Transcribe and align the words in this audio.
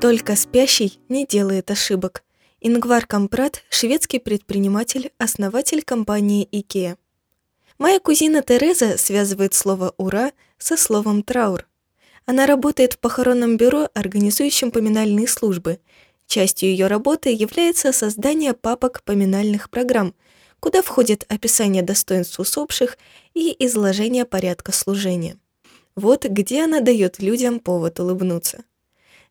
Только 0.00 0.36
спящий 0.36 1.00
не 1.08 1.26
делает 1.26 1.70
ошибок. 1.70 2.22
Ингвар 2.60 3.06
Кампрат– 3.06 3.62
шведский 3.70 4.18
предприниматель, 4.18 5.10
основатель 5.16 5.82
компании 5.82 6.46
IKEA. 6.52 6.98
Моя 7.78 7.98
кузина 7.98 8.42
Тереза 8.42 8.98
связывает 8.98 9.54
слово 9.54 9.94
«ура» 9.96 10.32
со 10.58 10.76
словом 10.76 11.22
«траур». 11.22 11.66
Она 12.26 12.46
работает 12.46 12.92
в 12.92 12.98
похоронном 12.98 13.56
бюро, 13.56 13.88
организующем 13.94 14.70
поминальные 14.70 15.28
службы. 15.28 15.80
Частью 16.26 16.68
ее 16.68 16.88
работы 16.88 17.30
является 17.30 17.90
создание 17.92 18.52
папок 18.52 19.02
поминальных 19.02 19.70
программ, 19.70 20.14
куда 20.60 20.82
входит 20.82 21.24
описание 21.28 21.82
достоинств 21.82 22.38
усопших 22.38 22.98
и 23.32 23.56
изложение 23.64 24.26
порядка 24.26 24.72
служения. 24.72 25.38
Вот 25.94 26.26
где 26.26 26.64
она 26.64 26.80
дает 26.80 27.20
людям 27.20 27.60
повод 27.60 27.98
улыбнуться. 27.98 28.64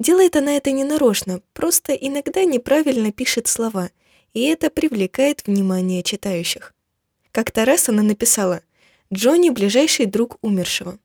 Делает 0.00 0.34
она 0.34 0.56
это 0.56 0.70
не 0.72 0.82
нарочно, 0.82 1.42
просто 1.52 1.92
иногда 1.92 2.44
неправильно 2.44 3.12
пишет 3.12 3.48
слова, 3.48 3.90
и 4.32 4.40
это 4.44 4.70
привлекает 4.70 5.46
внимание 5.46 6.02
читающих. 6.02 6.74
Как-то 7.32 7.66
раз 7.66 7.90
она 7.90 8.02
написала 8.02 8.62
«Джонни– 9.12 9.50
ближайший 9.50 10.06
друг 10.06 10.38
умершего». 10.40 10.98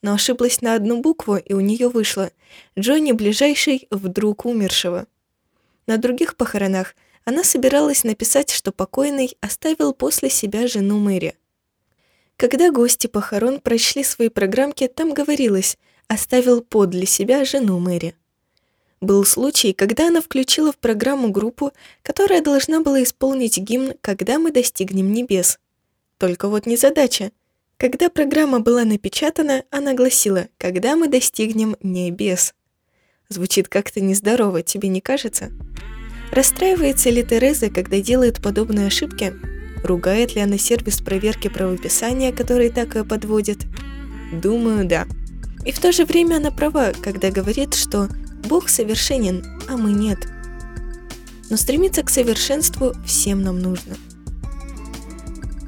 Но 0.00 0.14
ошиблась 0.14 0.62
на 0.62 0.74
одну 0.74 1.02
букву, 1.02 1.36
и 1.36 1.52
у 1.52 1.60
нее 1.60 1.90
вышло 1.90 2.30
«Джонни– 2.78 3.12
ближайший 3.12 3.86
вдруг 3.90 4.46
умершего». 4.46 5.06
На 5.86 5.98
других 5.98 6.34
похоронах 6.34 6.96
она 7.26 7.44
собиралась 7.44 8.04
написать, 8.04 8.50
что 8.50 8.72
покойный 8.72 9.36
оставил 9.42 9.92
после 9.92 10.30
себя 10.30 10.66
жену 10.66 10.98
Мэри. 10.98 11.36
Когда 12.38 12.70
гости 12.70 13.06
похорон 13.06 13.60
прочли 13.60 14.02
свои 14.02 14.30
программки, 14.30 14.88
там 14.88 15.12
говорилось 15.12 15.76
«оставил 16.08 16.62
подле 16.62 17.04
себя 17.04 17.44
жену 17.44 17.78
Мэри». 17.78 18.14
Был 19.00 19.24
случай, 19.24 19.72
когда 19.72 20.08
она 20.08 20.20
включила 20.20 20.72
в 20.72 20.78
программу 20.78 21.30
группу, 21.30 21.72
которая 22.02 22.42
должна 22.42 22.80
была 22.80 23.02
исполнить 23.02 23.56
гимн 23.56 23.94
«Когда 24.02 24.38
мы 24.38 24.52
достигнем 24.52 25.12
небес». 25.12 25.58
Только 26.18 26.48
вот 26.48 26.66
не 26.66 26.76
задача. 26.76 27.32
Когда 27.78 28.10
программа 28.10 28.60
была 28.60 28.84
напечатана, 28.84 29.64
она 29.70 29.94
гласила 29.94 30.48
«Когда 30.58 30.96
мы 30.96 31.08
достигнем 31.08 31.76
небес». 31.82 32.52
Звучит 33.30 33.68
как-то 33.68 34.02
нездорово, 34.02 34.62
тебе 34.62 34.90
не 34.90 35.00
кажется? 35.00 35.50
Расстраивается 36.30 37.08
ли 37.08 37.22
Тереза, 37.22 37.70
когда 37.70 38.00
делает 38.00 38.42
подобные 38.42 38.88
ошибки? 38.88 39.32
Ругает 39.82 40.34
ли 40.34 40.42
она 40.42 40.58
сервис 40.58 41.00
проверки 41.00 41.48
правописания, 41.48 42.32
который 42.32 42.68
так 42.68 42.96
и 42.96 43.04
подводит? 43.04 43.60
Думаю, 44.30 44.86
да. 44.86 45.06
И 45.64 45.72
в 45.72 45.78
то 45.78 45.90
же 45.90 46.04
время 46.04 46.36
она 46.36 46.50
права, 46.50 46.92
когда 47.02 47.30
говорит, 47.30 47.72
что 47.74 48.08
Бог 48.44 48.68
совершенен, 48.68 49.44
а 49.68 49.76
мы 49.76 49.92
нет. 49.92 50.26
Но 51.48 51.56
стремиться 51.56 52.02
к 52.02 52.10
совершенству 52.10 52.94
всем 53.04 53.42
нам 53.42 53.58
нужно. 53.58 53.96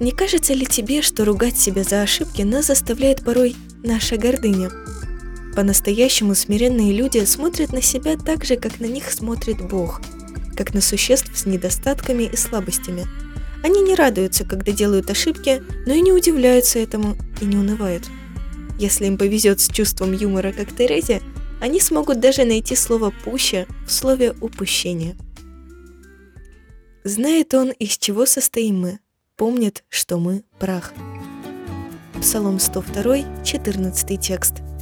Не 0.00 0.12
кажется 0.12 0.52
ли 0.52 0.66
тебе, 0.66 1.00
что 1.00 1.24
ругать 1.24 1.58
себя 1.58 1.82
за 1.82 2.02
ошибки 2.02 2.42
нас 2.42 2.66
заставляет 2.66 3.24
порой 3.24 3.56
наша 3.82 4.18
гордыня? 4.18 4.70
По-настоящему 5.54 6.34
смиренные 6.34 6.92
люди 6.92 7.24
смотрят 7.24 7.72
на 7.72 7.80
себя 7.80 8.18
так 8.18 8.44
же, 8.44 8.56
как 8.56 8.78
на 8.78 8.84
них 8.84 9.10
смотрит 9.10 9.66
Бог, 9.66 10.02
как 10.54 10.74
на 10.74 10.82
существ 10.82 11.30
с 11.34 11.46
недостатками 11.46 12.24
и 12.24 12.36
слабостями. 12.36 13.06
Они 13.64 13.80
не 13.80 13.94
радуются, 13.94 14.44
когда 14.44 14.70
делают 14.70 15.10
ошибки, 15.10 15.62
но 15.86 15.94
и 15.94 16.02
не 16.02 16.12
удивляются 16.12 16.78
этому 16.78 17.16
и 17.40 17.46
не 17.46 17.56
унывают. 17.56 18.04
Если 18.78 19.06
им 19.06 19.16
повезет 19.16 19.60
с 19.60 19.68
чувством 19.68 20.12
юмора, 20.12 20.52
как 20.52 20.76
Терезе, 20.76 21.22
они 21.66 21.80
смогут 21.80 22.20
даже 22.20 22.44
найти 22.44 22.76
слово 22.76 23.12
«пуща» 23.24 23.66
в 23.88 23.90
слове 23.90 24.36
«упущение». 24.40 25.16
Знает 27.02 27.54
он, 27.54 27.70
из 27.70 27.98
чего 27.98 28.24
состоим 28.24 28.80
мы, 28.80 29.00
помнит, 29.34 29.82
что 29.88 30.18
мы 30.18 30.44
прах. 30.60 30.94
Псалом 32.20 32.60
102, 32.60 33.42
14 33.44 34.20
текст– 34.20 34.54